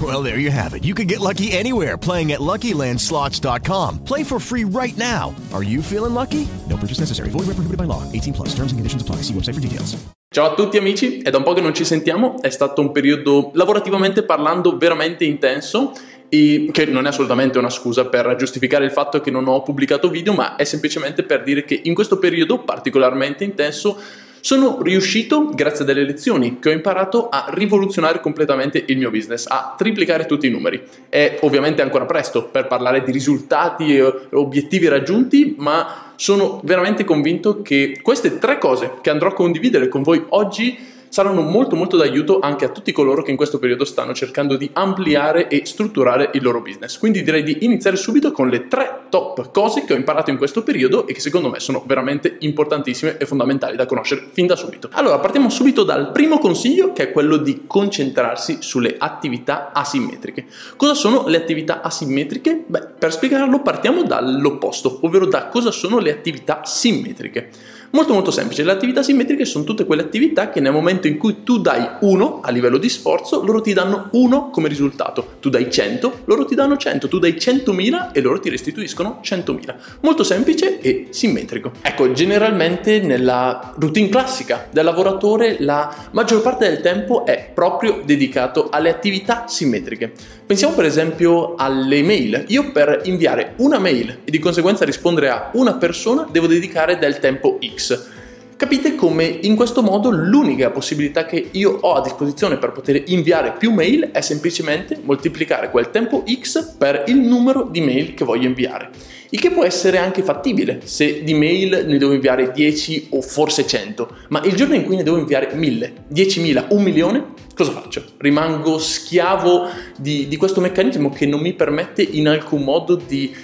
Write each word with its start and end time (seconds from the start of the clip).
Well, 0.00 0.22
there 0.22 0.38
you 0.38 0.52
have 0.52 0.74
it. 0.74 0.84
You 0.84 0.94
can 0.94 1.08
get 1.08 1.18
lucky 1.18 1.50
anywhere 1.50 1.98
playing 1.98 2.30
at 2.30 2.38
LuckyLandSlots.com. 2.38 4.04
Play 4.04 4.22
for 4.22 4.38
free 4.38 4.64
right 4.64 4.96
now. 4.96 5.34
Are 5.52 5.64
you 5.64 5.82
feeling 5.82 6.14
lucky? 6.14 6.46
No 6.68 6.76
purchase 6.76 7.00
necessary. 7.00 7.30
Void 7.30 7.46
where 7.48 7.58
prohibited 7.58 7.76
by 7.76 7.90
law. 7.90 8.02
18 8.12 8.32
plus. 8.32 8.54
Terms 8.54 8.70
and 8.70 8.78
conditions 8.78 9.02
apply. 9.02 9.16
See 9.16 9.34
website 9.34 9.54
for 9.54 9.60
details. 9.60 9.96
Ciao 10.32 10.52
a 10.52 10.54
tutti 10.54 10.76
amici, 10.76 11.18
è 11.18 11.30
da 11.30 11.38
un 11.38 11.42
po' 11.42 11.54
che 11.54 11.60
non 11.60 11.74
ci 11.74 11.84
sentiamo, 11.84 12.40
è 12.40 12.50
stato 12.50 12.80
un 12.80 12.92
periodo 12.92 13.50
lavorativamente 13.54 14.22
parlando 14.22 14.76
veramente 14.76 15.24
intenso 15.24 15.90
e 16.28 16.68
che 16.70 16.86
non 16.86 17.06
è 17.06 17.08
assolutamente 17.08 17.58
una 17.58 17.68
scusa 17.68 18.06
per 18.06 18.36
giustificare 18.36 18.84
il 18.84 18.92
fatto 18.92 19.20
che 19.20 19.32
non 19.32 19.48
ho 19.48 19.60
pubblicato 19.64 20.08
video, 20.08 20.32
ma 20.32 20.54
è 20.54 20.62
semplicemente 20.62 21.24
per 21.24 21.42
dire 21.42 21.64
che 21.64 21.80
in 21.82 21.94
questo 21.94 22.20
periodo 22.20 22.60
particolarmente 22.60 23.42
intenso 23.42 24.00
sono 24.40 24.80
riuscito, 24.82 25.50
grazie 25.54 25.84
a 25.84 25.86
delle 25.86 26.04
lezioni 26.04 26.58
che 26.58 26.70
ho 26.70 26.72
imparato, 26.72 27.28
a 27.28 27.46
rivoluzionare 27.50 28.20
completamente 28.20 28.82
il 28.86 28.98
mio 28.98 29.10
business, 29.10 29.46
a 29.46 29.74
triplicare 29.76 30.26
tutti 30.26 30.46
i 30.46 30.50
numeri. 30.50 30.82
È 31.08 31.38
ovviamente 31.42 31.82
ancora 31.82 32.06
presto 32.06 32.44
per 32.44 32.66
parlare 32.66 33.02
di 33.02 33.12
risultati 33.12 33.96
e 33.96 34.14
obiettivi 34.32 34.88
raggiunti, 34.88 35.54
ma 35.58 36.12
sono 36.16 36.60
veramente 36.64 37.04
convinto 37.04 37.62
che 37.62 37.98
queste 38.02 38.38
tre 38.38 38.58
cose 38.58 38.98
che 39.00 39.10
andrò 39.10 39.28
a 39.28 39.34
condividere 39.34 39.88
con 39.88 40.02
voi 40.02 40.24
oggi 40.28 40.98
saranno 41.10 41.42
molto 41.42 41.76
molto 41.76 41.96
d'aiuto 41.96 42.38
anche 42.38 42.64
a 42.64 42.68
tutti 42.68 42.92
coloro 42.92 43.22
che 43.22 43.32
in 43.32 43.36
questo 43.36 43.58
periodo 43.58 43.84
stanno 43.84 44.14
cercando 44.14 44.56
di 44.56 44.70
ampliare 44.72 45.48
e 45.48 45.66
strutturare 45.66 46.30
il 46.34 46.42
loro 46.42 46.62
business. 46.62 46.98
Quindi 46.98 47.22
direi 47.22 47.42
di 47.42 47.58
iniziare 47.60 47.96
subito 47.96 48.32
con 48.32 48.48
le 48.48 48.68
tre 48.68 49.02
top 49.10 49.50
cose 49.50 49.84
che 49.84 49.92
ho 49.92 49.96
imparato 49.96 50.30
in 50.30 50.38
questo 50.38 50.62
periodo 50.62 51.06
e 51.06 51.12
che 51.12 51.20
secondo 51.20 51.50
me 51.50 51.58
sono 51.58 51.82
veramente 51.84 52.36
importantissime 52.38 53.18
e 53.18 53.26
fondamentali 53.26 53.76
da 53.76 53.86
conoscere 53.86 54.28
fin 54.32 54.46
da 54.46 54.56
subito. 54.56 54.88
Allora, 54.92 55.18
partiamo 55.18 55.50
subito 55.50 55.82
dal 55.82 56.12
primo 56.12 56.38
consiglio 56.38 56.92
che 56.92 57.08
è 57.08 57.12
quello 57.12 57.36
di 57.36 57.64
concentrarsi 57.66 58.58
sulle 58.60 58.94
attività 58.96 59.72
asimmetriche. 59.72 60.46
Cosa 60.76 60.94
sono 60.94 61.26
le 61.26 61.36
attività 61.36 61.82
asimmetriche? 61.82 62.64
Beh, 62.66 62.86
per 62.98 63.12
spiegarlo 63.12 63.60
partiamo 63.60 64.04
dall'opposto, 64.04 65.00
ovvero 65.02 65.26
da 65.26 65.48
cosa 65.48 65.72
sono 65.72 65.98
le 65.98 66.12
attività 66.12 66.62
simmetriche. 66.64 67.50
Molto 67.92 68.12
molto 68.12 68.30
semplice, 68.30 68.62
le 68.62 68.70
attività 68.70 69.02
simmetriche 69.02 69.44
sono 69.44 69.64
tutte 69.64 69.84
quelle 69.84 70.02
attività 70.02 70.48
che 70.48 70.60
nel 70.60 70.70
momento 70.70 71.08
in 71.08 71.18
cui 71.18 71.42
tu 71.42 71.58
dai 71.58 71.84
1 72.00 72.40
a 72.40 72.50
livello 72.52 72.78
di 72.78 72.88
sforzo, 72.88 73.44
loro 73.44 73.60
ti 73.60 73.72
danno 73.72 74.10
1 74.12 74.50
come 74.50 74.68
risultato. 74.68 75.34
Tu 75.40 75.48
dai 75.48 75.68
100, 75.68 76.20
loro 76.26 76.44
ti 76.44 76.54
danno 76.54 76.76
100, 76.76 77.08
tu 77.08 77.18
dai 77.18 77.32
100.000 77.32 78.12
e 78.12 78.20
loro 78.20 78.38
ti 78.38 78.48
restituiscono 78.48 79.18
100.000. 79.24 79.74
Molto 80.02 80.22
semplice 80.22 80.78
e 80.78 81.08
simmetrico. 81.10 81.72
Ecco, 81.82 82.12
generalmente 82.12 83.00
nella 83.00 83.74
routine 83.76 84.08
classica 84.08 84.68
del 84.70 84.84
lavoratore 84.84 85.56
la 85.58 85.92
maggior 86.12 86.42
parte 86.42 86.68
del 86.68 86.80
tempo 86.80 87.26
è 87.26 87.50
proprio 87.52 88.02
dedicato 88.04 88.68
alle 88.70 88.90
attività 88.90 89.46
simmetriche. 89.48 90.12
Pensiamo 90.50 90.74
per 90.74 90.84
esempio 90.84 91.54
alle 91.54 92.02
mail. 92.02 92.46
Io 92.48 92.72
per 92.72 93.02
inviare 93.04 93.52
una 93.58 93.78
mail 93.78 94.18
e 94.24 94.32
di 94.32 94.40
conseguenza 94.40 94.84
rispondere 94.84 95.28
a 95.28 95.50
una 95.52 95.74
persona 95.74 96.26
devo 96.28 96.48
dedicare 96.48 96.98
del 96.98 97.20
tempo 97.20 97.60
X. 97.64 98.08
Capite 98.56 98.96
come 98.96 99.26
in 99.42 99.54
questo 99.54 99.80
modo 99.80 100.10
l'unica 100.10 100.70
possibilità 100.70 101.24
che 101.24 101.50
io 101.52 101.78
ho 101.80 101.94
a 101.94 102.02
disposizione 102.02 102.56
per 102.56 102.72
poter 102.72 103.00
inviare 103.06 103.54
più 103.56 103.70
mail 103.70 104.10
è 104.10 104.20
semplicemente 104.22 104.98
moltiplicare 105.00 105.70
quel 105.70 105.92
tempo 105.92 106.24
X 106.28 106.74
per 106.76 107.04
il 107.06 107.18
numero 107.18 107.68
di 107.70 107.80
mail 107.80 108.14
che 108.14 108.24
voglio 108.24 108.48
inviare. 108.48 108.90
Il 109.28 109.38
che 109.38 109.52
può 109.52 109.62
essere 109.64 109.98
anche 109.98 110.24
fattibile 110.24 110.80
se 110.82 111.22
di 111.22 111.32
mail 111.32 111.84
ne 111.86 111.96
devo 111.96 112.12
inviare 112.12 112.50
10 112.50 113.06
o 113.10 113.22
forse 113.22 113.68
100, 113.68 114.16
ma 114.30 114.42
il 114.42 114.56
giorno 114.56 114.74
in 114.74 114.82
cui 114.82 114.96
ne 114.96 115.04
devo 115.04 115.16
inviare 115.16 115.54
1000, 115.54 115.92
10.000, 116.12 116.64
un 116.70 116.82
milione, 116.82 117.24
cosa 117.64 117.78
faccio? 117.78 118.02
Rimango 118.16 118.78
schiavo 118.78 119.68
di, 119.98 120.28
di 120.28 120.36
questo 120.38 120.62
meccanismo 120.62 121.10
che 121.10 121.26
non 121.26 121.40
mi 121.40 121.52
permette 121.52 122.00
in 122.00 122.26
alcun 122.26 122.62
modo 122.62 122.94
di 122.94 123.36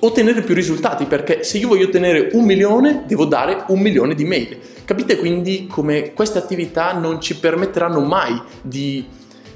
ottenere 0.00 0.42
più 0.42 0.54
risultati 0.54 1.06
perché 1.06 1.42
se 1.42 1.58
io 1.58 1.66
voglio 1.66 1.86
ottenere 1.86 2.30
un 2.34 2.44
milione 2.44 3.02
devo 3.06 3.24
dare 3.24 3.64
un 3.68 3.80
milione 3.80 4.14
di 4.14 4.24
mail. 4.24 4.58
Capite 4.84 5.16
quindi 5.16 5.66
come 5.66 6.12
queste 6.12 6.38
attività 6.38 6.92
non 6.92 7.20
ci 7.20 7.36
permetteranno 7.36 8.00
mai 8.00 8.40
di 8.62 9.04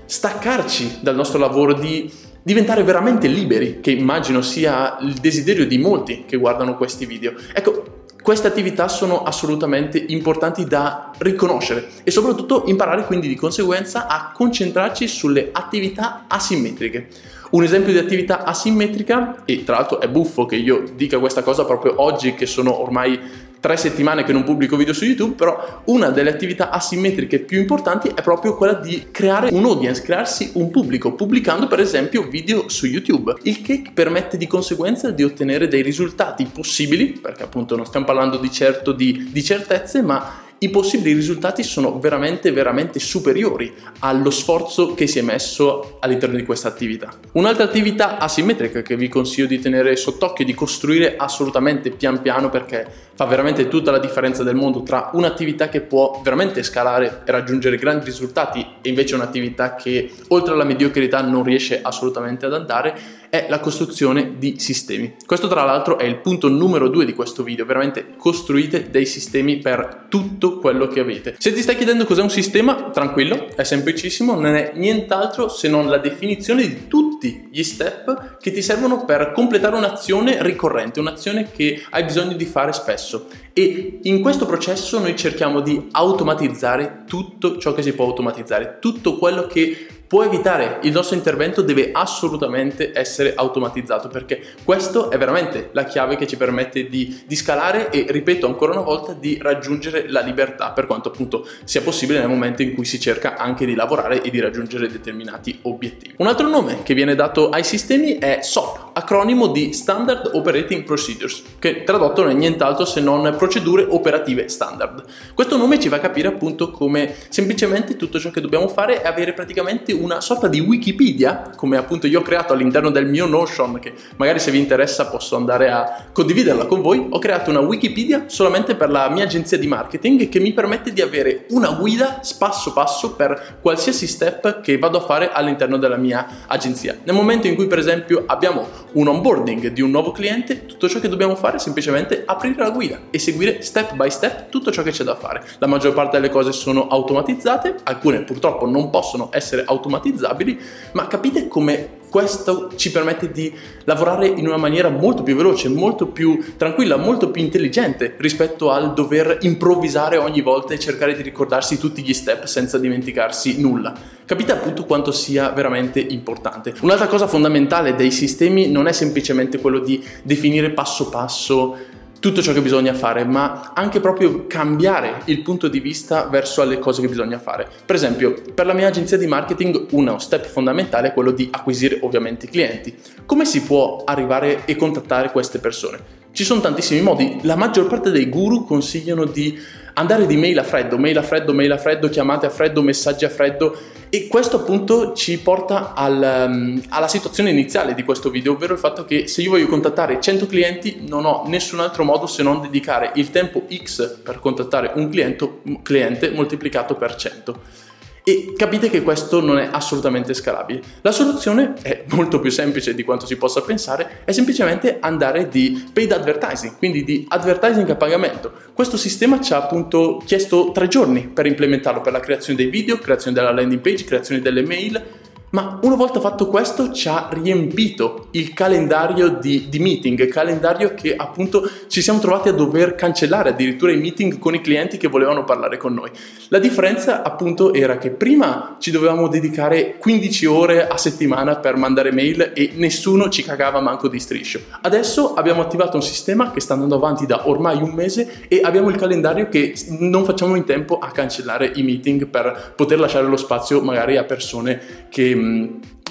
staccarci 0.05 0.99
dal 1.01 1.15
nostro 1.15 1.39
lavoro, 1.39 1.75
di 1.75 2.11
diventare 2.43 2.83
veramente 2.83 3.29
liberi, 3.29 3.79
che 3.81 3.93
immagino 3.93 4.43
sia 4.43 4.97
il 5.03 5.13
desiderio 5.15 5.67
di 5.67 5.79
molti 5.79 6.25
che 6.27 6.39
guardano 6.39 6.77
questi 6.77 7.07
video. 7.07 7.35
Ecco, 7.53 7.98
queste 8.29 8.49
attività 8.49 8.89
sono 8.89 9.23
assolutamente 9.23 10.05
importanti 10.09 10.67
da 10.67 11.13
riconoscere 11.17 11.89
e 12.05 12.11
soprattutto 12.11 12.65
imparare 12.67 13.07
quindi 13.07 13.27
di 13.27 13.35
conseguenza 13.35 14.07
a 14.07 14.33
concentrarci 14.35 15.09
sulle 15.09 15.49
attività 15.51 16.25
asimmetriche. 16.29 17.09
Un 17.53 17.63
esempio 17.63 17.91
di 17.91 17.99
attività 17.99 18.45
asimmetrica, 18.45 19.45
e 19.47 19.65
tra 19.65 19.77
l'altro 19.77 20.01
è 20.01 20.11
buffo 20.11 20.45
che 20.45 20.57
io 20.57 20.85
dica 20.95 21.19
questa 21.19 21.43
cosa 21.43 21.65
proprio 21.65 22.03
oggi 22.03 22.35
che 22.35 22.45
sono 22.45 22.79
ormai 22.79 23.19
tre 23.61 23.77
settimane 23.77 24.25
che 24.25 24.33
non 24.33 24.45
pubblico 24.45 24.77
video 24.77 24.93
su 24.93 25.05
YouTube, 25.05 25.35
però 25.35 25.83
una 25.87 26.11
delle 26.11 26.31
attività 26.31 26.71
asimmetriche 26.71 27.41
più 27.41 27.59
importanti 27.59 28.09
è 28.09 28.23
proprio 28.23 28.57
quella 28.57 28.75
di 28.75 29.09
creare 29.11 29.49
un 29.53 29.65
audience, 29.65 30.03
crearsi 30.03 30.51
un 30.55 30.71
pubblico, 30.71 31.15
pubblicando 31.15 31.67
per 31.67 31.81
esempio 31.81 32.29
video 32.29 32.69
su 32.69 32.87
YouTube, 32.87 33.35
il 33.43 33.63
che 33.63 33.83
permette 33.93 34.37
di 34.37 34.47
conseguenza 34.47 35.11
di 35.11 35.25
ottenere 35.25 35.69
dei 35.69 35.83
risultati 35.83 36.49
possibili, 36.53 37.19
perché 37.21 37.43
appunto 37.43 37.77
non 37.77 37.87
stiamo 37.87 38.07
parlando 38.07 38.39
di 38.39 38.51
certo 38.51 38.93
di, 38.93 39.29
di 39.31 39.43
certezze, 39.43 40.03
ma 40.03 40.47
i 40.61 40.71
possibili 40.71 41.15
risultati 41.15 41.63
sono 41.63 42.01
veramente 42.01 42.51
veramente 42.51 42.99
superiori 42.99 43.73
allo 44.01 44.31
sforzo 44.31 44.95
che 44.95 45.07
si 45.07 45.21
è 45.21 45.23
messo 45.23 45.99
all'interno 46.01 46.37
di 46.37 46.45
questa 46.45 46.67
attività. 46.67 47.13
Un'altra 47.33 47.65
attività 47.65 48.19
asimmetrica 48.19 48.83
che 48.83 48.97
vi 48.97 49.09
consiglio 49.09 49.47
di 49.47 49.61
tenere 49.61 49.95
sott'occhio 49.95 50.45
di 50.45 50.55
costruire 50.55 51.15
assolutamente 51.17 51.91
pian 51.91 52.21
piano 52.23 52.51
perché 52.51 52.87
fa 53.15 53.25
veramente 53.27 53.69
tutta 53.69 53.93
la 53.93 53.99
differenza 53.99 54.43
del 54.43 54.57
mondo 54.57 54.83
tra 54.83 55.11
un'attività 55.13 55.69
che 55.69 55.81
può 55.81 56.21
veramente 56.25 56.63
scalare 56.63 57.23
e 57.25 57.31
raggiungere 57.31 57.77
grandi 57.77 58.07
risultati 58.07 58.65
e 58.81 58.89
invece 58.89 59.15
un'attività 59.15 59.77
che 59.77 60.11
oltre 60.29 60.55
alla 60.55 60.65
mediocrità 60.65 61.21
non 61.21 61.45
riesce 61.45 61.81
assolutamente 61.81 62.47
ad 62.47 62.55
andare 62.55 63.18
è 63.31 63.47
la 63.49 63.61
costruzione 63.61 64.35
di 64.39 64.57
sistemi. 64.59 65.15
Questo 65.27 65.49
tra 65.49 65.65
l'altro 65.65 65.99
è 65.99 66.05
il 66.05 66.19
punto 66.19 66.49
numero 66.49 66.89
due 66.89 67.05
di 67.05 67.15
questo 67.15 67.43
video, 67.43 67.65
veramente 67.65 68.15
costruite 68.17 68.91
dei 68.91 69.07
sistemi 69.07 69.59
per 69.59 70.07
tutto 70.09 70.59
quello 70.59 70.89
che 70.89 71.01
avete. 71.01 71.37
Se 71.39 71.53
ti 71.53 71.63
stai 71.63 71.77
chiedendo 71.77 72.05
cos'è 72.05 72.23
un 72.23 72.31
sistema, 72.31 72.91
tranquillo, 72.91 73.49
è 73.55 73.65
semplicissimo, 73.65 74.35
non 74.35 74.55
è 74.55 74.73
nient'altro 74.75 75.49
se 75.49 75.69
non 75.69 75.89
la 75.89 75.99
definizione 75.99 76.67
di 76.67 76.89
tutti 76.89 77.49
gli 77.51 77.63
step 77.63 78.39
che 78.39 78.53
ti 78.53 78.63
servono 78.63 79.05
per 79.05 79.33
completare 79.33 79.77
un'azione 79.77 80.43
ricorrente, 80.43 81.01
un'azione 81.01 81.51
che 81.51 81.83
hai 81.91 82.05
bisogno 82.05 82.35
di 82.35 82.45
fare 82.45 82.73
spesso. 82.73 83.27
E 83.53 83.99
in 84.03 84.21
questo 84.23 84.47
processo 84.47 84.99
noi 85.01 85.17
cerchiamo 85.17 85.61
di 85.61 85.89
automatizzare 85.91 87.05
tutto 87.07 87.59
ciò 87.59 87.75
che 87.75 87.83
si 87.83 87.93
può 87.93 88.07
automatizzare, 88.07 88.79
tutto 88.81 89.19
quello 89.19 89.47
che 89.47 89.87
può 90.09 90.25
evitare 90.25 90.79
il 90.83 90.93
nostro 90.93 91.15
intervento 91.15 91.61
deve 91.63 91.91
assolutamente 91.93 92.91
essere 92.95 93.35
automatizzato 93.37 94.09
perché 94.09 94.43
questo 94.65 95.11
è 95.11 95.19
veramente 95.19 95.69
la 95.73 95.85
chiave 95.85 96.17
che 96.17 96.27
ci 96.27 96.37
permette 96.37 96.89
di, 96.89 97.23
di, 97.27 97.37
scalare 97.37 97.91
e 97.91 98.07
ripeto 98.09 98.47
ancora 98.47 98.73
una 98.73 98.81
volta 98.81 99.13
di 99.13 99.39
raggiungere 99.41 100.09
la 100.09 100.21
libertà 100.21 100.71
per 100.71 100.87
quanto 100.87 101.11
appunto 101.11 101.47
sia 101.65 101.83
possibile 101.83 102.21
nel 102.21 102.29
momento 102.29 102.63
in 102.63 102.75
cui 102.75 102.87
si 102.87 102.99
cerca 102.99 103.37
anche 103.37 103.67
di 103.67 103.75
lavorare 103.75 104.23
e 104.23 104.31
di 104.31 104.41
raggiungere 104.41 104.89
determinati 104.89 105.59
obiettivi. 105.63 106.15
Un 106.17 106.27
altro 106.27 106.49
nome 106.49 106.83
che 106.83 106.95
viene 106.95 107.15
dato 107.15 107.51
ai 107.51 107.63
sistemi 107.63 108.19
è 108.19 108.39
SOP, 108.41 108.88
acronimo 108.99 109.47
di 109.47 109.73
Standard 109.73 110.31
Operating 110.33 110.83
Procedures, 110.83 111.43
che 111.61 111.85
tradotto 111.85 112.23
non 112.23 112.33
è 112.33 112.35
nient'altro 112.35 112.85
se 112.85 113.01
non 113.01 113.33
procedure 113.37 113.87
operative 113.89 114.49
standard. 114.49 115.05
Questo 115.35 115.57
nome 115.57 115.79
ci 115.79 115.89
fa 115.89 116.01
capire 116.01 116.27
appunto 116.27 116.73
come 116.73 117.15
semplicemente 117.29 117.95
tutto 117.95 118.19
ciò 118.19 118.31
che 118.31 118.41
dobbiamo 118.41 118.67
fare 118.67 119.01
è 119.01 119.07
avere 119.07 119.35
praticamente 119.35 119.93
una 119.93 120.21
sorta 120.21 120.49
di 120.49 120.59
Wikipedia, 120.59 121.53
come 121.55 121.77
appunto 121.77 122.09
io 122.09 122.19
ho 122.19 122.23
creato 122.23 122.53
all'interno 122.53 122.91
del 122.91 123.07
mio 123.07 123.27
Notion, 123.27 123.79
che 123.79 123.93
magari 124.17 124.41
se 124.41 124.51
vi 124.51 124.59
interessa 124.59 125.07
posso 125.07 125.37
andare 125.37 125.71
a 125.71 126.07
condividerla 126.13 126.67
con 126.67 126.81
voi. 126.81 127.07
Ho 127.09 127.19
creato 127.21 127.51
una 127.51 127.61
Wikipedia 127.61 128.25
solamente 128.27 128.75
per 128.75 128.91
la 128.91 129.09
mia 129.11 129.25
agenzia 129.25 129.59
di 129.59 129.69
marketing 129.69 130.29
che 130.29 130.41
mi 130.41 130.53
permette 130.53 130.93
di 130.93 131.01
avere 131.01 131.47
una 131.51 131.71
guida 131.71 132.21
passo 132.37 132.73
passo 132.73 133.15
per 133.15 133.59
qualsiasi 133.61 134.09
step 134.09 134.61
che 134.61 134.77
vado 134.77 134.99
a 134.99 135.03
fare 135.03 135.31
all'interno 135.31 135.79
della 135.79 135.97
mia 135.97 136.27
agenzia. 136.49 136.99
Nel 137.05 137.15
momento 137.15 137.47
in 137.47 137.55
cui 137.55 137.69
per 137.69 137.79
esempio 137.79 138.25
abbiamo 138.27 138.87
un 138.93 139.07
onboarding 139.07 139.69
di 139.69 139.83
un 139.83 139.91
nuovo 139.91 140.13
cliente, 140.13 140.67
tutto 140.67 140.89
ciò 140.89 140.99
che 141.01 141.09
dobbiamo 141.09 141.35
fare 141.35 141.57
è 141.57 141.61
semplicemente 141.61 142.23
aprire 142.25 142.63
la 142.63 142.71
guida 142.71 143.01
e 143.11 143.19
seguire 143.19 143.63
step 143.63 143.95
by 143.95 144.11
step 144.11 144.49
tutto 144.49 144.71
ciò 144.71 144.83
che 144.83 144.91
c'è 144.91 145.05
da 145.05 145.17
fare. 145.17 145.45
La 145.59 145.67
maggior 145.67 145.93
parte 145.93 146.19
delle 146.19 146.33
cose 146.33 146.53
sono 146.53 146.89
automatizzate, 146.89 147.77
alcune 147.85 148.23
purtroppo 148.23 148.67
non 148.67 148.91
possono 148.91 149.29
essere 149.33 149.65
automatizzabili, 149.67 150.59
ma 150.93 151.07
capite 151.07 151.49
come 151.49 151.98
questo 152.09 152.71
ci 152.77 152.91
permette 152.91 153.31
di 153.31 153.53
lavorare 153.85 154.27
in 154.27 154.47
una 154.47 154.57
maniera 154.57 154.89
molto 154.89 155.23
più 155.23 155.37
veloce, 155.37 155.69
molto 155.69 156.07
più 156.07 156.55
tranquilla, 156.57 156.97
molto 156.97 157.31
più 157.31 157.43
intelligente 157.43 158.15
rispetto 158.19 158.71
al 158.71 158.95
dover 158.95 159.39
improvvisare 159.43 160.17
ogni 160.17 160.41
volta 160.41 160.75
e 160.75 160.79
cercare 160.79 161.15
di 161.15 161.23
ricordarsi 161.23 161.79
tutti 161.79 162.03
gli 162.03 162.15
step 162.15 162.45
senza 162.45 162.79
dimenticarsi 162.79 163.61
nulla. 163.61 163.95
Capite 164.25 164.53
appunto 164.53 164.85
quanto 164.85 165.11
sia 165.11 165.51
veramente 165.51 166.01
importante. 166.01 166.75
Un'altra 166.81 167.07
cosa 167.07 167.27
fondamentale 167.27 167.95
dei 167.95 168.11
sistemi 168.11 168.69
non 168.69 168.87
è 168.87 168.93
semplicemente 168.93 169.59
quello 169.59 169.79
di 169.79 170.05
definire 170.23 170.71
passo 170.71 171.09
passo 171.09 171.77
tutto 172.21 172.43
ciò 172.43 172.53
che 172.53 172.61
bisogna 172.61 172.95
fare, 172.95 173.25
ma 173.25 173.73
anche 173.75 174.01
proprio 174.01 174.47
cambiare 174.47 175.23
il 175.27 175.43
punto 175.43 175.69
di 175.69 175.81
vista 175.81 176.25
verso 176.25 176.65
le 176.65 176.79
cose 176.79 177.01
che 177.01 177.09
bisogna 177.09 177.39
fare. 177.39 177.69
Per 177.85 177.95
esempio, 177.95 178.35
per 178.55 178.67
la 178.67 178.73
mia 178.73 178.89
agenzia 178.89 179.17
di 179.17 179.27
marketing 179.27 179.87
uno 179.91 180.19
step 180.19 180.47
fondamentale 180.47 181.09
è 181.09 181.13
quello 181.13 181.31
di 181.31 181.49
acquisire 181.51 181.99
ovviamente 182.03 182.49
clienti. 182.49 182.95
Come 183.25 183.45
si 183.45 183.63
può 183.63 184.03
arrivare 184.05 184.65
e 184.65 184.77
contattare 184.77 185.31
queste 185.31 185.59
persone? 185.59 186.17
Ci 186.33 186.45
sono 186.45 186.61
tantissimi 186.61 187.01
modi, 187.01 187.39
la 187.43 187.57
maggior 187.57 187.87
parte 187.87 188.11
dei 188.11 188.29
guru 188.29 188.65
consigliano 188.65 189.25
di 189.25 189.59
andare 189.95 190.27
di 190.27 190.37
mail 190.37 190.59
a 190.59 190.63
freddo, 190.63 190.97
mail 190.99 191.19
a 191.19 191.23
freddo, 191.23 191.53
mail 191.53 191.73
a 191.73 191.79
freddo, 191.79 192.09
chiamate 192.09 192.47
a 192.47 192.51
freddo, 192.51 192.83
messaggi 192.83 193.25
a 193.25 193.29
freddo 193.29 193.77
e 194.11 194.27
questo 194.27 194.57
appunto 194.57 195.13
ci 195.15 195.39
porta 195.39 195.95
al, 195.95 196.47
um, 196.49 196.83
alla 196.89 197.09
situazione 197.09 197.51
iniziale 197.51 197.95
di 197.95 198.03
questo 198.05 198.31
video, 198.31 198.53
ovvero 198.53 198.73
il 198.73 198.79
fatto 198.79 199.05
che 199.05 199.27
se 199.27 199.43
io 199.43 199.51
voglio 199.51 199.67
contattare 199.67 200.21
100 200.21 200.47
clienti 200.47 201.05
non 201.07 201.25
ho 201.25 201.45
nessun 201.47 201.81
altro 201.81 202.05
modo 202.05 202.27
se 202.27 202.43
non 202.43 202.61
dedicare 202.61 203.13
il 203.15 203.31
tempo 203.31 203.65
X 203.73 204.19
per 204.23 204.41
contattare 204.41 204.93
un 204.95 205.09
cliente, 205.09 205.61
cliente 205.83 206.31
moltiplicato 206.31 206.95
per 206.95 207.15
100. 207.15 207.87
E 208.29 208.53
capite 208.55 208.91
che 208.91 209.01
questo 209.01 209.41
non 209.41 209.57
è 209.57 209.71
assolutamente 209.73 210.35
scalabile. 210.35 210.83
La 211.01 211.13
soluzione 211.13 211.73
è 211.81 212.05
molto 212.11 212.41
più 212.41 212.51
semplice 212.51 212.95
di 212.95 213.03
quanto 213.03 213.25
si 213.25 213.37
possa 213.37 213.63
pensare, 213.63 214.21
è 214.27 214.33
semplicemente 214.33 214.99
andare 215.01 215.49
di 215.49 215.89
paid 215.91 216.13
advertising, 216.13 216.77
quindi 216.77 217.05
di 217.05 217.25
advertising 217.27 217.89
a 217.89 217.97
pagamento. 217.97 218.53
Questo 218.75 218.99
sistema 218.99 219.41
ci 219.41 219.55
ha 219.55 219.57
appunto 219.57 220.23
chiesto 220.27 220.73
tre 220.75 220.89
giorni 220.89 221.27
per 221.27 221.47
implementarlo, 221.47 222.03
per 222.03 222.13
la 222.13 222.21
creazione 222.21 222.59
dei 222.59 222.69
video, 222.69 222.99
creazione 222.99 223.35
della 223.35 223.51
landing 223.51 223.81
page, 223.81 224.05
creazione 224.05 224.43
delle 224.43 224.61
mail 224.61 225.03
ma 225.51 225.79
una 225.83 225.95
volta 225.95 226.21
fatto 226.21 226.47
questo 226.47 226.93
ci 226.93 227.09
ha 227.09 227.29
riempito 227.33 228.29
il 228.33 228.53
calendario 228.53 229.29
di, 229.29 229.69
di, 229.69 229.79
meeting, 229.79 230.29
calendario 230.29 230.95
che 230.95 231.15
appunto 231.17 231.69
ci 231.87 232.03
siamo 232.03 232.19
trovati 232.19 232.49
a 232.49 232.53
dover 232.53 232.95
cancellare 232.95 233.51
addirittura 233.51 233.93
i 233.93 233.97
meeting 233.97 234.39
con 234.39 234.55
i 234.55 234.61
clienti 234.61 234.99
che 234.99 235.09
volevano 235.09 235.45
parlare 235.45 235.77
con 235.77 235.95
noi. 235.95 236.11
La 236.49 236.59
differenza 236.59 237.23
appunto 237.23 237.73
era 237.73 237.99
che 237.99 238.11
prima 238.11 238.77
ci 238.79 238.91
dovevamo 238.91 239.29
dedicare 239.29 239.97
15 239.99 240.47
ore 240.47 240.87
a 240.87 240.97
settimana 240.97 241.57
per 241.57 241.77
mandare 241.77 242.13
mail 242.13 242.53
e 242.55 242.73
nessuno 242.75 243.29
ci 243.29 243.43
cagava 243.43 243.81
manco 243.81 244.09
di 244.09 244.19
striscio. 244.19 244.61
Adesso 244.83 245.35
abbiamo 245.35 245.63
attivato 245.63 245.97
un 245.97 246.03
sistema 246.03 246.51
che 246.51 246.61
sta 246.61 246.75
andando 246.75 246.97
avanti 246.97 247.27
da 247.27 247.49
ormai 247.49 247.81
un 247.81 247.91
mese 247.91 248.45
e 248.49 248.61
abbiamo 248.63 248.89
il 248.91 248.97
calendario 248.97 249.49
che 249.49 249.75
non 249.99 250.25
facciamo 250.25 250.55
in 250.57 250.65
tempo 250.65 250.99
a 250.99 251.11
cancellare 251.11 251.73
i 251.75 251.83
meeting 251.83 252.27
per 252.27 252.73
poter 252.77 252.99
lasciare 252.99 253.27
lo 253.27 253.37
spazio 253.37 253.81
magari 253.81 254.17
a 254.17 254.25
persone 254.25 255.07
che 255.09 255.35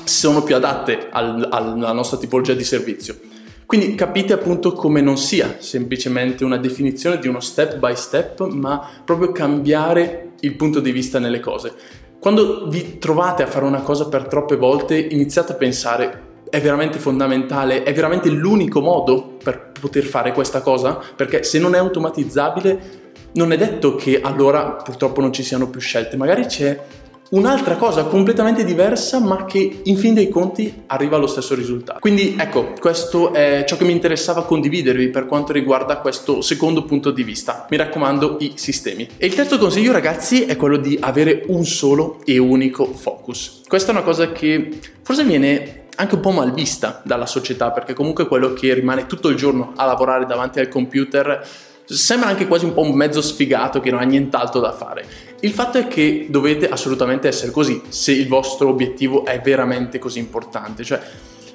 sono 0.04 0.44
più 0.44 0.56
adatte 0.56 1.08
al, 1.12 1.48
alla 1.52 1.92
nostra 1.92 2.18
tipologia 2.18 2.54
di 2.54 2.64
servizio. 2.64 3.18
Quindi 3.66 3.96
capite 3.96 4.32
appunto 4.32 4.72
come 4.72 5.02
non 5.02 5.18
sia 5.18 5.58
semplicemente 5.60 6.46
una 6.46 6.58
definizione 6.58 7.20
di 7.20 7.28
uno 7.28 7.42
step 7.42 7.78
by 7.78 7.96
step, 7.96 8.48
ma 8.48 8.88
proprio 9.04 9.34
cambiare 9.34 10.32
il 10.40 10.56
punto 10.56 10.80
di 10.80 10.92
vista 10.92 11.20
nelle 11.20 11.42
cose. 11.42 11.74
Quando 12.20 12.68
vi 12.68 12.98
trovate 12.98 13.44
a 13.44 13.48
fare 13.48 13.66
una 13.66 13.82
cosa 13.82 14.08
per 14.08 14.28
troppe 14.28 14.56
volte, 14.56 14.98
iniziate 14.98 15.52
a 15.52 15.56
pensare 15.56 16.26
è 16.50 16.62
veramente 16.62 16.98
fondamentale, 16.98 17.84
è 17.84 17.94
veramente 17.94 18.30
l'unico 18.30 18.80
modo 18.80 19.38
per 19.44 19.72
poter 19.78 20.04
fare 20.04 20.32
questa 20.32 20.62
cosa, 20.62 21.00
perché 21.16 21.44
se 21.44 21.60
non 21.60 21.76
è 21.76 21.78
automatizzabile 21.78 23.06
non 23.34 23.52
è 23.52 23.58
detto 23.58 23.96
che 23.96 24.22
allora 24.22 24.72
purtroppo 24.72 25.20
non 25.20 25.34
ci 25.34 25.44
siano 25.44 25.70
più 25.70 25.80
scelte, 25.80 26.16
magari 26.16 26.46
c'è 26.46 26.80
un'altra 27.30 27.76
cosa 27.76 28.06
completamente 28.06 28.64
diversa 28.64 29.20
ma 29.20 29.46
che 29.46 29.82
in 29.84 29.98
fin 29.98 30.14
dei 30.14 30.30
conti 30.30 30.84
arriva 30.88 31.18
allo 31.18 31.28
stesso 31.28 31.56
risultato. 31.56 32.00
Quindi 32.00 32.36
ecco, 32.38 32.74
questo 32.80 33.34
è 33.34 33.64
ciò 33.68 33.78
che 33.78 33.84
mi 33.84 33.92
interessava 33.92 34.44
condividervi 34.44 35.10
per 35.10 35.26
quanto 35.26 35.52
riguarda 35.52 35.98
questo 35.98 36.42
secondo 36.42 36.84
punto 36.84 37.12
di 37.12 37.24
vista. 37.24 37.66
Mi 37.70 37.78
raccomando 37.78 38.38
i 38.40 38.54
sistemi. 38.56 39.08
E 39.18 39.26
il 39.26 39.36
terzo 39.36 39.58
consiglio 39.58 39.92
ragazzi 39.92 40.46
è 40.46 40.56
quello 40.56 40.78
di 40.78 40.98
avere 41.02 41.44
un 41.48 41.66
solo 41.66 42.20
e 42.26 42.38
unico 42.38 42.86
focus. 42.86 43.62
Questa 43.68 43.92
è 43.92 43.96
una 43.96 44.04
cosa 44.04 44.32
che 44.32 44.80
forse 45.02 45.24
viene 45.24 45.86
anche 45.96 46.16
un 46.16 46.22
po' 46.22 46.32
mal 46.32 46.54
vista 46.54 47.02
dalla 47.04 47.26
società 47.26 47.72
perché 47.72 47.94
comunque 47.94 48.28
quello 48.28 48.54
che 48.54 48.74
rimane 48.74 49.08
tutto 49.08 49.30
il 49.30 49.36
giorno 49.36 49.74
a 49.76 49.86
lavorare 49.86 50.26
davanti 50.26 50.60
al 50.60 50.68
computer 50.68 51.46
sembra 51.86 52.30
anche 52.30 52.48
quasi 52.48 52.66
un 52.66 52.74
po' 52.74 52.82
un 52.82 52.94
mezzo 52.94 53.22
sfigato 53.22 53.80
che 53.80 53.92
non 53.92 54.02
ha 54.02 54.04
nient'altro 54.04 54.60
da 54.60 54.74
fare. 54.74 55.06
Il 55.42 55.52
fatto 55.52 55.78
è 55.78 55.88
che 55.88 56.26
dovete 56.30 56.68
assolutamente 56.68 57.28
essere 57.28 57.52
così 57.52 57.82
se 57.90 58.12
il 58.12 58.28
vostro 58.28 58.70
obiettivo 58.70 59.24
è 59.24 59.40
veramente 59.40 60.00
così 60.00 60.18
importante, 60.18 60.84
cioè 60.84 61.00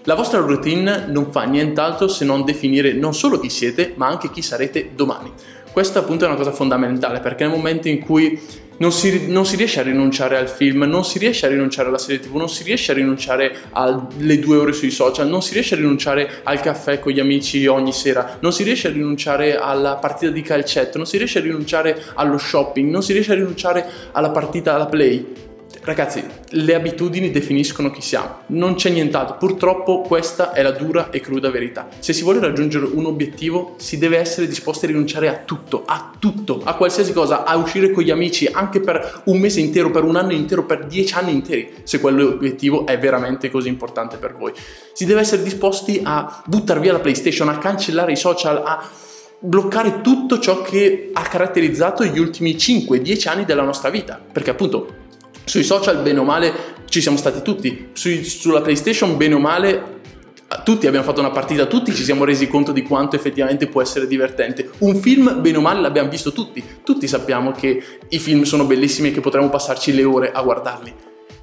la 0.04 0.14
vostra 0.14 0.38
routine 0.38 1.06
non 1.08 1.32
fa 1.32 1.44
nient'altro 1.44 2.06
se 2.06 2.24
non 2.24 2.44
definire 2.44 2.92
non 2.92 3.12
solo 3.12 3.40
chi 3.40 3.48
siete, 3.48 3.94
ma 3.96 4.06
anche 4.06 4.30
chi 4.30 4.40
sarete 4.40 4.90
domani. 4.94 5.32
Questa 5.72 6.00
appunto 6.00 6.24
è 6.24 6.28
una 6.28 6.36
cosa 6.36 6.52
fondamentale 6.52 7.20
perché 7.20 7.44
nel 7.44 7.56
momento 7.56 7.88
in 7.88 8.00
cui 8.00 8.40
non 8.82 8.90
si, 8.90 9.28
non 9.28 9.46
si, 9.46 9.54
riesce 9.54 9.78
a 9.78 9.84
rinunciare 9.84 10.36
al 10.36 10.48
film, 10.48 10.82
non 10.82 11.04
si 11.04 11.20
riesce 11.20 11.46
a 11.46 11.48
rinunciare 11.48 11.86
alla 11.86 11.98
serie 11.98 12.18
tv, 12.18 12.34
non 12.34 12.48
si 12.48 12.64
riesce 12.64 12.90
a 12.90 12.96
rinunciare 12.96 13.54
alle 13.70 14.40
due 14.40 14.56
ore 14.56 14.72
sui 14.72 14.90
social, 14.90 15.28
non 15.28 15.40
si 15.40 15.52
riesce 15.52 15.74
a 15.74 15.76
rinunciare 15.76 16.40
al 16.42 16.60
caffè 16.60 16.98
con 16.98 17.12
gli 17.12 17.20
amici 17.20 17.64
ogni 17.68 17.92
sera, 17.92 18.38
non 18.40 18.52
si 18.52 18.64
riesce 18.64 18.88
a 18.88 18.90
rinunciare 18.90 19.56
alla 19.56 19.94
partita 19.94 20.32
di 20.32 20.42
calcetto, 20.42 20.98
non 20.98 21.06
si 21.06 21.16
riesce 21.16 21.38
a 21.38 21.42
rinunciare 21.42 22.02
allo 22.14 22.38
shopping, 22.38 22.90
non 22.90 23.04
si 23.04 23.12
riesce 23.12 23.30
a 23.30 23.36
rinunciare 23.36 23.86
alla 24.10 24.30
partita 24.30 24.74
alla 24.74 24.86
play 24.86 25.50
Ragazzi, 25.84 26.22
le 26.50 26.74
abitudini 26.76 27.32
definiscono 27.32 27.90
chi 27.90 28.02
siamo, 28.02 28.42
non 28.48 28.76
c'è 28.76 28.88
nient'altro. 28.90 29.36
Purtroppo 29.36 30.02
questa 30.02 30.52
è 30.52 30.62
la 30.62 30.70
dura 30.70 31.10
e 31.10 31.18
cruda 31.18 31.50
verità. 31.50 31.88
Se 31.98 32.12
si 32.12 32.22
vuole 32.22 32.38
raggiungere 32.38 32.86
un 32.86 33.04
obiettivo, 33.04 33.74
si 33.78 33.98
deve 33.98 34.18
essere 34.18 34.46
disposti 34.46 34.84
a 34.84 34.88
rinunciare 34.88 35.26
a 35.26 35.42
tutto, 35.44 35.82
a 35.84 36.12
tutto, 36.20 36.60
a 36.62 36.76
qualsiasi 36.76 37.12
cosa, 37.12 37.42
a 37.42 37.56
uscire 37.56 37.90
con 37.90 38.04
gli 38.04 38.12
amici 38.12 38.46
anche 38.46 38.78
per 38.78 39.22
un 39.24 39.40
mese 39.40 39.58
intero, 39.58 39.90
per 39.90 40.04
un 40.04 40.14
anno 40.14 40.30
intero, 40.30 40.64
per 40.64 40.86
dieci 40.86 41.14
anni 41.14 41.32
interi, 41.32 41.72
se 41.82 41.98
quell'obiettivo 41.98 42.86
è 42.86 42.96
veramente 42.96 43.50
così 43.50 43.66
importante 43.66 44.18
per 44.18 44.36
voi. 44.36 44.52
Si 44.92 45.04
deve 45.04 45.22
essere 45.22 45.42
disposti 45.42 46.00
a 46.04 46.44
buttare 46.46 46.78
via 46.78 46.92
la 46.92 47.00
PlayStation, 47.00 47.48
a 47.48 47.58
cancellare 47.58 48.12
i 48.12 48.16
social, 48.16 48.62
a 48.64 48.88
bloccare 49.40 50.00
tutto 50.00 50.38
ciò 50.38 50.62
che 50.62 51.10
ha 51.12 51.22
caratterizzato 51.22 52.04
gli 52.04 52.20
ultimi 52.20 52.52
5-10 52.54 53.28
anni 53.28 53.44
della 53.44 53.64
nostra 53.64 53.90
vita, 53.90 54.20
perché 54.32 54.50
appunto 54.50 55.00
sui 55.44 55.62
social, 55.62 56.02
bene 56.02 56.18
o 56.18 56.24
male, 56.24 56.52
ci 56.86 57.00
siamo 57.00 57.16
stati 57.16 57.42
tutti. 57.42 57.88
Sui, 57.92 58.24
sulla 58.24 58.60
PlayStation, 58.60 59.16
bene 59.16 59.34
o 59.34 59.38
male, 59.38 60.00
tutti 60.64 60.86
abbiamo 60.86 61.04
fatto 61.04 61.20
una 61.20 61.30
partita, 61.30 61.66
tutti 61.66 61.94
ci 61.94 62.04
siamo 62.04 62.24
resi 62.24 62.46
conto 62.46 62.72
di 62.72 62.82
quanto 62.82 63.16
effettivamente 63.16 63.66
può 63.66 63.80
essere 63.80 64.06
divertente. 64.06 64.70
Un 64.78 64.96
film, 64.96 65.40
bene 65.40 65.56
o 65.56 65.60
male, 65.60 65.80
l'abbiamo 65.80 66.10
visto 66.10 66.32
tutti. 66.32 66.62
Tutti 66.84 67.08
sappiamo 67.08 67.52
che 67.52 67.82
i 68.08 68.18
film 68.18 68.42
sono 68.42 68.64
bellissimi 68.64 69.08
e 69.08 69.12
che 69.12 69.20
potremmo 69.20 69.48
passarci 69.48 69.94
le 69.94 70.04
ore 70.04 70.30
a 70.32 70.42
guardarli. 70.42 70.94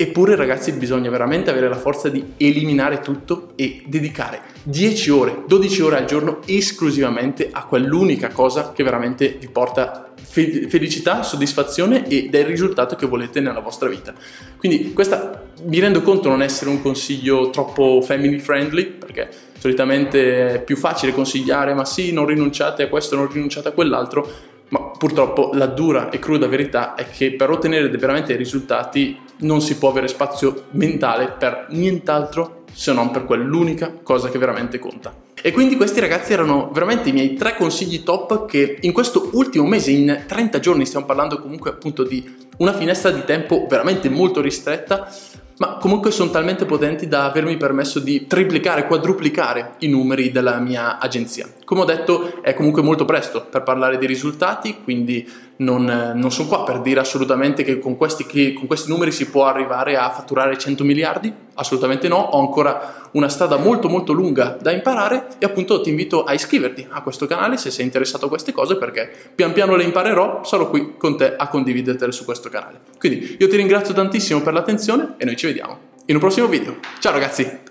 Eppure 0.01 0.38
ragazzi 0.38 0.72
bisogna 0.72 1.10
veramente 1.10 1.50
avere 1.50 1.68
la 1.68 1.75
forza 1.75 2.08
di 2.08 2.24
eliminare 2.38 3.01
tutto 3.01 3.50
e 3.56 3.84
dedicare 3.86 4.39
10 4.63 5.10
ore, 5.10 5.44
12 5.46 5.82
ore 5.82 5.98
al 5.98 6.06
giorno 6.06 6.39
esclusivamente 6.46 7.50
a 7.51 7.65
quell'unica 7.65 8.29
cosa 8.29 8.72
che 8.72 8.82
veramente 8.82 9.36
vi 9.38 9.50
porta 9.50 10.08
felicità, 10.29 11.24
soddisfazione 11.24 12.07
ed 12.07 12.33
è 12.33 12.39
il 12.39 12.45
risultato 12.45 12.95
che 12.95 13.07
volete 13.07 13.39
nella 13.39 13.62
vostra 13.62 13.89
vita. 13.89 14.13
Quindi 14.57 14.93
questa 14.93 15.48
mi 15.63 15.79
rendo 15.79 16.01
conto 16.01 16.29
non 16.29 16.43
essere 16.43 16.69
un 16.69 16.81
consiglio 16.81 17.50
troppo 17.50 18.01
family 18.01 18.38
friendly 18.38 18.86
perché 18.86 19.29
solitamente 19.57 20.53
è 20.53 20.62
più 20.62 20.77
facile 20.77 21.13
consigliare 21.13 21.74
ma 21.74 21.83
sì, 21.83 22.13
non 22.13 22.27
rinunciate 22.27 22.83
a 22.83 22.88
questo, 22.88 23.15
non 23.15 23.31
rinunciate 23.31 23.69
a 23.69 23.71
quell'altro, 23.71 24.29
ma 24.69 24.91
purtroppo 24.98 25.50
la 25.53 25.65
dura 25.65 26.09
e 26.09 26.19
cruda 26.19 26.48
verità 26.48 26.93
è 26.93 27.09
che 27.09 27.33
per 27.33 27.50
ottenere 27.50 27.89
veramente 27.89 28.36
risultati 28.36 29.17
non 29.39 29.62
si 29.62 29.77
può 29.77 29.89
avere 29.89 30.07
spazio 30.07 30.65
mentale 30.71 31.33
per 31.38 31.67
nient'altro 31.69 32.65
se 32.71 32.93
non 32.93 33.09
per 33.09 33.25
quell'unica 33.25 33.91
cosa 34.03 34.29
che 34.29 34.38
veramente 34.38 34.77
conta. 34.77 35.27
E 35.41 35.51
quindi 35.51 35.77
questi 35.77 36.00
ragazzi 36.01 36.34
erano 36.34 36.69
veramente 36.74 37.10
i 37.10 37.13
miei 37.13 37.36
tre 37.36 37.55
consigli 37.55 38.03
top 38.03 38.46
che 38.46 38.77
in 38.81 38.91
questo 38.91 39.29
ultimo 39.34 39.65
mese, 39.65 39.91
in 39.91 40.25
30 40.27 40.60
giorni, 40.60 40.86
stiamo 40.86 41.05
parlando 41.05 41.39
comunque 41.39 41.69
appunto 41.69 42.03
di 42.03 42.48
una 42.58 42.74
finestra 42.74 43.10
di 43.12 43.24
tempo 43.24 43.65
veramente 43.69 44.10
molto 44.10 44.41
ristretta, 44.41 45.10
ma 45.60 45.77
comunque 45.77 46.12
sono 46.12 46.29
talmente 46.29 46.65
potenti 46.65 47.08
da 47.08 47.25
avermi 47.25 47.55
permesso 47.58 48.00
di 48.00 48.27
triplicare, 48.27 48.86
quadruplicare 48.86 49.75
i 49.79 49.88
numeri 49.88 50.31
della 50.31 50.60
mia 50.60 51.00
agenzia. 51.00 51.48
Come 51.63 51.81
ho 51.81 51.86
detto, 51.86 52.41
è 52.41 52.53
comunque 52.53 52.81
molto 52.81 53.05
presto 53.05 53.46
per 53.50 53.63
parlare 53.63 53.98
di 53.98 54.05
risultati, 54.05 54.77
quindi 54.84 55.27
non, 55.59 56.13
non 56.15 56.31
sono 56.31 56.47
qua 56.47 56.63
per 56.63 56.79
dire 56.79 56.99
assolutamente 56.99 57.63
che 57.63 57.79
con 57.79 57.97
questi, 57.97 58.25
che 58.25 58.53
con 58.53 58.67
questi 58.67 58.89
numeri 58.89 59.11
si 59.11 59.29
può 59.29 59.45
arrivare 59.45 59.97
a 59.97 60.09
fatturare 60.09 60.57
100 60.57 60.83
miliardi, 60.83 61.33
assolutamente 61.55 62.07
no, 62.07 62.17
ho 62.17 62.39
ancora 62.39 63.09
una 63.11 63.27
strada 63.29 63.57
molto 63.57 63.89
molto 63.89 64.13
lunga 64.13 64.57
da 64.61 64.71
imparare 64.71 65.27
e 65.37 65.45
appunto 65.45 65.81
ti 65.81 65.89
invito 65.89 66.23
a 66.23 66.33
iscriverti 66.33 66.87
a 66.89 67.01
questo 67.01 67.25
canale 67.25 67.57
se 67.57 67.71
sei 67.71 67.85
interessato 67.85 68.25
a 68.25 68.29
queste 68.29 68.51
cose 68.51 68.77
perché 68.77 69.11
pian 69.33 69.51
piano 69.51 69.75
le 69.75 69.83
imparerò, 69.83 70.43
sarò 70.43 70.69
qui 70.69 70.95
con 70.97 71.17
te 71.17 71.35
a 71.35 71.47
condividertele 71.47 72.11
su 72.11 72.23
questo 72.23 72.49
canale. 72.49 72.79
Quindi 72.97 73.37
io 73.39 73.47
ti 73.47 73.55
ringrazio 73.55 73.93
tantissimo 73.93 74.41
per 74.41 74.53
l'attenzione 74.53 75.15
e 75.17 75.25
noi 75.25 75.35
ci 75.35 75.47
vediamo 75.47 75.77
in 76.05 76.15
un 76.15 76.21
prossimo 76.21 76.47
video. 76.47 76.77
Ciao 76.99 77.11
ragazzi! 77.11 77.68